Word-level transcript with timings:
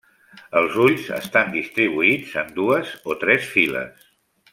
Els 0.59 0.77
ulls 0.85 1.03
estan 1.17 1.51
distribuïts 1.55 2.31
en 2.43 2.49
dues 2.57 2.95
o 3.13 3.19
tres 3.25 3.47
files. 3.53 4.09